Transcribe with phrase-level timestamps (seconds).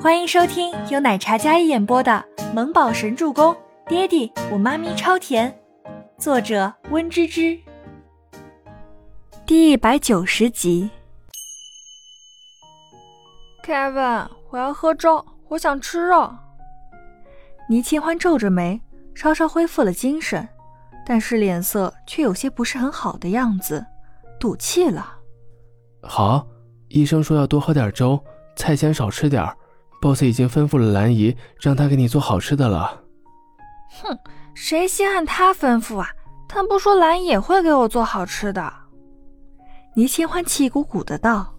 [0.00, 3.52] 欢迎收听由奶茶嘉一演播的《萌宝神助攻》，
[3.88, 5.52] 爹地我妈咪超甜，
[6.16, 7.58] 作者温芝芝。
[9.44, 10.88] 第一百九十集。
[13.64, 16.32] Kevin，我要喝粥，我想吃肉。
[17.68, 18.80] 倪清欢皱着眉，
[19.16, 20.48] 稍稍恢复了精神，
[21.04, 23.84] 但是脸色却有些不是很好的样子，
[24.38, 25.18] 赌气了。
[26.04, 26.46] 好，
[26.86, 28.22] 医生说要多喝点粥，
[28.54, 29.44] 菜先少吃点
[30.00, 33.02] boss 已经吩咐了兰姨，让她给你做好吃的了。
[34.02, 34.18] 哼，
[34.54, 36.08] 谁稀罕他吩咐啊？
[36.48, 38.72] 他不说兰也会给我做好吃的。
[39.94, 41.54] 倪清欢气鼓鼓的道。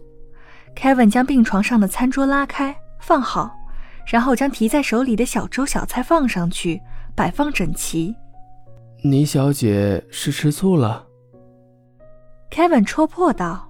[0.76, 3.52] Kevin 将病床上的餐桌拉开放好，
[4.08, 6.82] 然后将提在手里的小粥小菜放上去，
[7.16, 8.16] 摆放整齐。
[9.04, 11.05] 倪小姐是吃醋了
[12.52, 13.68] ？Kevin 戳破道。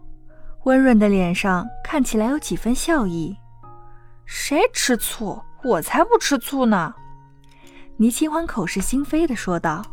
[0.66, 3.36] 温润的脸上看起来有几分笑意。
[4.32, 5.42] 谁吃醋？
[5.64, 6.94] 我才不吃醋呢！
[7.98, 9.84] 倪清欢口是心非的说道：“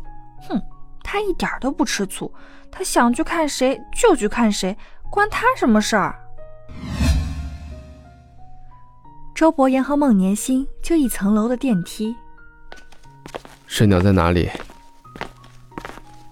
[0.47, 0.61] 哼，
[1.03, 2.31] 他一点都不吃醋，
[2.71, 4.77] 他想去看谁就去看谁，
[5.09, 6.15] 关他什么事儿？”
[9.33, 12.15] 周伯言和孟年心就一层楼的电梯。
[13.65, 14.51] 沈娘在哪里？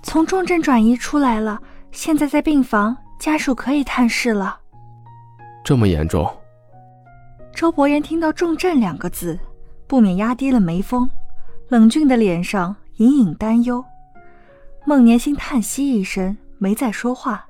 [0.03, 1.59] 从重症转移出来了，
[1.91, 2.95] 现在在病房。
[3.17, 4.59] 家属可以探视了。
[5.63, 6.31] 这么严重？
[7.55, 9.39] 周伯言听到“重症”两个字，
[9.87, 11.09] 不免压低了眉峰，
[11.69, 13.83] 冷峻的脸上隐隐担忧。
[14.83, 17.45] 孟年心叹息一声，没再说话，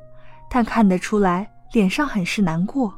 [0.48, 2.94] 但看得出来脸上很是难过。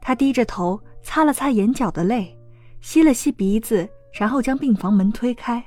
[0.00, 2.38] 他低着头擦了擦眼角的泪，
[2.80, 5.64] 吸了吸鼻子，然后将病房门推开：“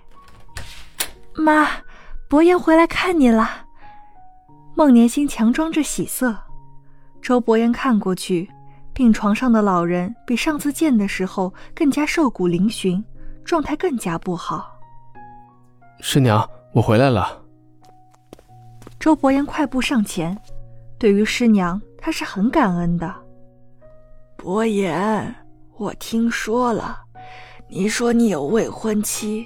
[1.35, 1.67] 妈，
[2.29, 3.65] 伯言回来看你了。”
[4.73, 6.33] 孟年心强装着喜色，
[7.21, 8.49] 周伯言看过去，
[8.95, 13.03] 病床上的老人比上次见的时候更加瘦骨嶙峋，
[13.43, 14.71] 状态更加不好。
[15.99, 17.43] 师娘，我回来了。
[18.97, 20.37] 周伯言快步上前，
[20.97, 23.13] 对于师娘，他是很感恩的。
[24.37, 25.35] 伯言，
[25.75, 26.97] 我听说了，
[27.67, 29.45] 你说你有未婚妻，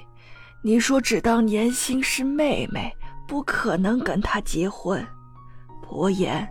[0.61, 2.95] 你说只当年心是妹妹，
[3.27, 5.03] 不可能跟她结婚。
[5.81, 6.47] 伯言，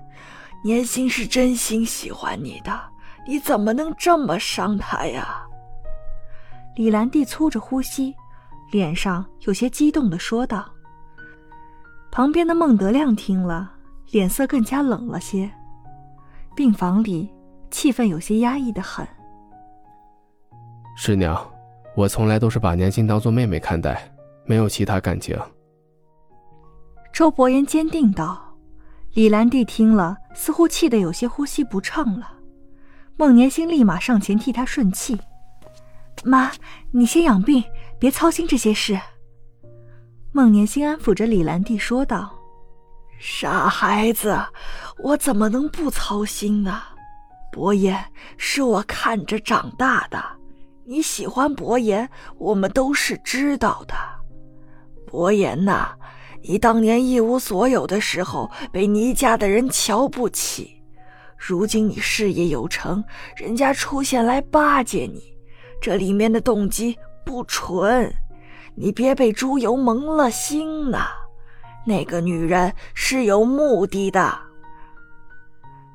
[0.62, 2.78] 年心是真心喜欢你的，
[3.26, 5.42] 你怎么能这么伤他呀？
[6.74, 8.14] 李兰娣粗着呼吸，
[8.70, 10.68] 脸上有些激动的说道。
[12.10, 13.70] 旁边的孟德亮听了，
[14.10, 15.50] 脸色更加冷了些。
[16.56, 17.32] 病房里
[17.70, 19.06] 气氛有些压抑的很。
[20.96, 21.38] 师娘，
[21.94, 24.12] 我从来都是把年心当做妹妹看待，
[24.44, 25.38] 没有其他感情。
[27.12, 28.44] 周伯言坚定道。
[29.14, 32.32] 李兰娣听了，似乎气得有些呼吸不畅了。
[33.16, 35.18] 孟年心立马上前替他顺气
[36.22, 36.52] ：“妈，
[36.92, 37.64] 你先养病，
[37.98, 38.96] 别操心这些事。”
[40.30, 42.32] 孟年心安抚着李兰娣说道
[43.18, 44.38] ：“傻孩子，
[45.02, 46.80] 我怎么能不操心呢？
[47.50, 50.24] 伯言是我看着长大的，
[50.84, 53.94] 你喜欢伯言，我们都是知道的。
[55.04, 55.96] 伯言呐。”
[56.42, 60.64] 你当年一无所有的时候，被倪家的人瞧不起；
[61.36, 63.02] 如今你事业有成，
[63.36, 65.22] 人家出现来巴结你，
[65.80, 68.12] 这里面的动机不纯，
[68.74, 71.08] 你别被猪油蒙了心呐！
[71.84, 74.38] 那个女人是有目的的。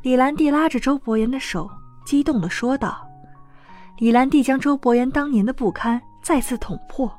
[0.01, 1.69] 李兰娣拉着周伯言的手，
[2.05, 3.07] 激动地说道
[3.99, 7.09] ：“李兰娣将周伯言当年的不堪再次捅破。”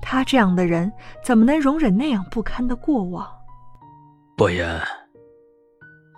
[0.00, 0.92] 他这样的人
[1.22, 3.26] 怎么能容忍那样不堪的过往？
[4.36, 4.80] 博言，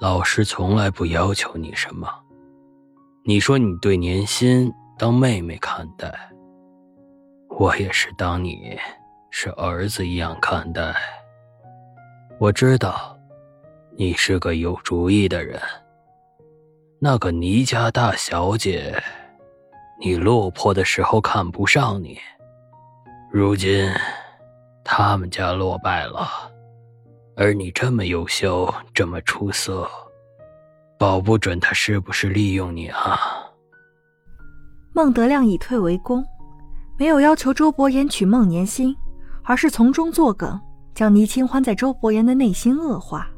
[0.00, 2.08] 老师从来不要求你什么。
[3.24, 6.12] 你说你对年心当妹妹看待，
[7.50, 8.78] 我也是当你
[9.30, 10.94] 是儿子一样看待。
[12.38, 13.16] 我知道，
[13.96, 15.60] 你是个有主意的人。
[17.00, 19.00] 那个倪家大小姐，
[20.00, 22.18] 你落魄的时候看不上你。
[23.30, 23.86] 如今，
[24.82, 26.26] 他们家落败了，
[27.36, 29.86] 而你这么优秀，这么出色，
[30.98, 33.20] 保不准他是不是利用你啊？
[34.94, 36.24] 孟德亮以退为攻，
[36.98, 38.96] 没有要求周伯言娶孟年心，
[39.44, 40.58] 而是从中作梗，
[40.94, 43.28] 将倪清欢在周伯言的内心恶化。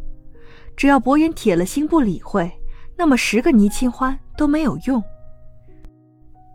[0.76, 2.48] 只要伯言铁了心不理会，
[2.96, 5.02] 那么十个倪清欢都没有用。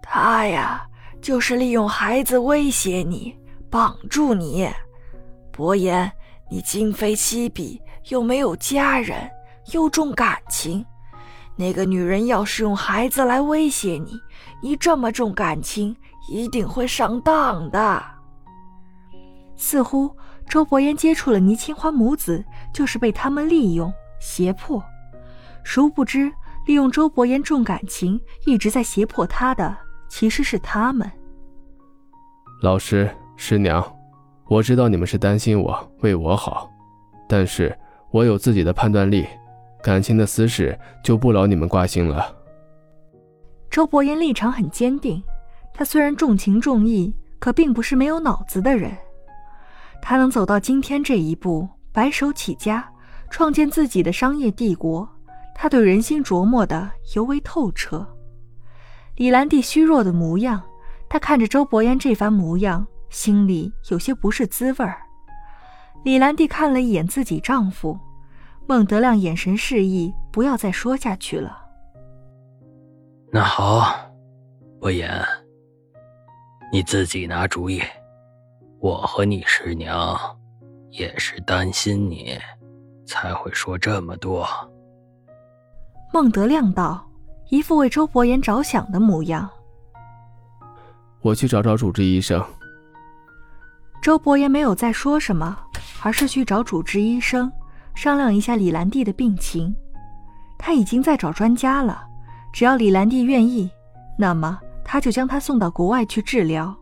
[0.01, 0.87] 他呀。
[1.21, 3.35] 就是利用孩子威胁你，
[3.69, 4.69] 绑住你。
[5.51, 6.11] 伯言，
[6.51, 9.29] 你今非昔比，又没有家人，
[9.71, 10.85] 又重感情，
[11.55, 14.19] 那个女人要是用孩子来威胁你，
[14.61, 15.95] 你这么重感情，
[16.29, 18.03] 一定会上当的。
[19.55, 20.13] 似乎
[20.47, 24.83] 周伯言接触了倪清欢母子，就是被他们利用胁迫，
[25.63, 26.31] 殊不知
[26.67, 29.75] 利用周伯言重感情，一直在胁迫他的
[30.07, 31.09] 其实是他们。
[32.61, 33.83] 老师师娘，
[34.47, 36.69] 我知道你们是担心我，为我好，
[37.27, 37.77] 但是
[38.11, 39.25] 我有自己的判断力。
[39.83, 42.35] 感情的私事就不劳你们挂心了。
[43.69, 45.21] 周伯言立场很坚定，
[45.73, 48.91] 他虽然重情重义，可并不是没有脑子的人。
[50.01, 52.87] 他能走到今天这一步，白手起家，
[53.29, 55.07] 创建自己的商业帝国，
[55.53, 58.07] 他对人心琢磨的尤为透彻。
[59.15, 60.61] 李兰娣虚弱的模样，
[61.07, 64.97] 他看着周伯言这番模样，心里有些不是滋味儿。
[66.03, 67.97] 李兰娣看了一眼自己丈夫。
[68.67, 71.55] 孟德亮眼神示意不要再说下去了。
[73.31, 73.95] 那好，
[74.79, 75.23] 伯言，
[76.71, 77.79] 你自己拿主意。
[78.79, 80.19] 我和你师娘
[80.89, 82.37] 也是担心你，
[83.05, 84.47] 才会说这么多。
[86.11, 87.07] 孟德亮道，
[87.49, 89.49] 一副为周伯言着想的模样。
[91.21, 92.43] 我去找找主治医生。
[94.01, 95.57] 周伯言没有再说什么，
[96.03, 97.51] 而是去找主治医生。
[97.95, 99.73] 商量一下李兰娣的病情，
[100.57, 102.05] 他已经在找专家了。
[102.53, 103.69] 只要李兰娣愿意，
[104.17, 106.75] 那么他就将她送到国外去治疗。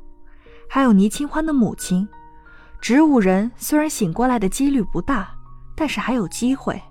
[0.69, 2.07] 还有倪清欢的母亲，
[2.81, 5.29] 植物人虽然醒过来的几率不大，
[5.75, 6.81] 但是还有机会。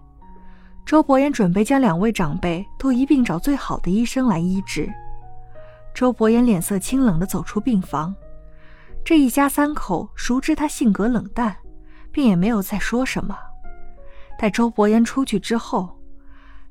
[0.84, 4.92] 周伯言准备将两位长辈都一并找最好的医生来医治。
[5.94, 8.14] 周伯言脸色清冷地走出病房，
[9.04, 11.56] 这一家三口熟知他性格冷淡，
[12.10, 13.36] 便也没有再说什么。
[14.38, 15.98] 待周伯言出去之后，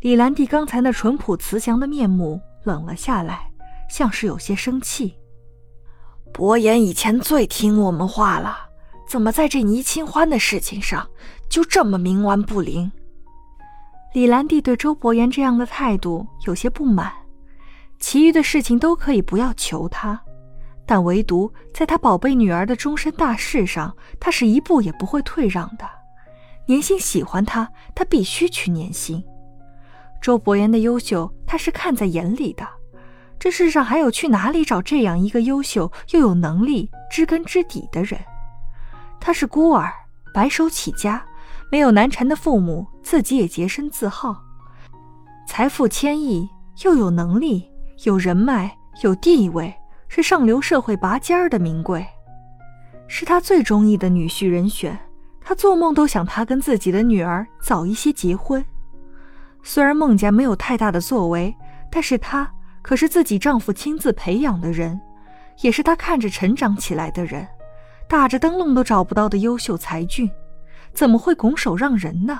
[0.01, 3.49] 李兰娣刚才那淳朴慈祥的面目冷了下来，
[3.89, 5.15] 像是有些生气。
[6.33, 8.57] 伯言以前最听我们话了，
[9.07, 11.07] 怎么在这倪清欢的事情上
[11.49, 12.91] 就这么冥顽不灵？
[14.13, 17.11] 李兰娣对周伯言这样的态度有些不满。
[17.97, 20.19] 其余的事情都可以不要求他，
[20.85, 25.89] 但唯独在他宝贝女儿的终身大事上，他是一步也不会退让的。
[26.65, 29.23] 年薪喜欢他，他必须去年薪。
[30.21, 32.67] 周伯言的优秀，他是看在眼里的。
[33.39, 38.19] 这世上还有去哪里找这样一个优秀又有能力、知根知底的人？
[39.21, 39.89] 他是孤儿，
[40.33, 41.23] 白手起家，
[41.71, 44.41] 没有难缠的父母，自己也洁身自好，
[45.47, 46.49] 财富千亿，
[46.83, 47.69] 又有能力、
[48.03, 49.73] 有人脉、有地位，
[50.07, 52.05] 是上流社会拔尖儿的名贵，
[53.07, 54.97] 是他最中意的女婿人选。
[55.43, 58.63] 他做梦都想，他跟自己的女儿早一些结婚。
[59.63, 61.53] 虽然孟家没有太大的作为，
[61.91, 62.49] 但是她
[62.81, 65.01] 可是自己丈夫亲自培养的人，
[65.61, 67.47] 也是他看着成长起来的人，
[68.07, 70.29] 打着灯笼都找不到的优秀才俊，
[70.93, 72.39] 怎么会拱手让人呢？